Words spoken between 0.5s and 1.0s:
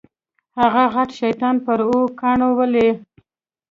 هغه